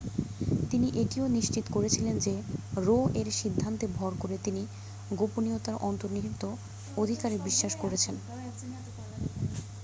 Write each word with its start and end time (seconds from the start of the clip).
তিনি 0.71 0.87
এটিও 0.95 1.25
নিশ্চিত 1.37 1.65
করেছিলেন 1.71 2.15
যে 2.19 2.33
রো-এর 2.77 3.27
সিদ্ধান্তে 3.39 3.85
ভর 3.95 4.11
করে 4.19 4.35
তিনি 4.43 4.61
গোপনীয়তার 5.11 5.75
অন্তর্নিহিত 5.83 6.43
অধিকারে 6.97 7.37
বিশ্বাস 7.47 7.73
করেছেন 7.75 8.15